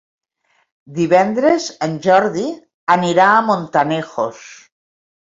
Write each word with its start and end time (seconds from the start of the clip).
Divendres 0.99 1.69
en 1.89 1.95
Jordi 2.07 2.49
anirà 2.97 3.31
a 3.39 3.47
Montanejos. 3.55 4.47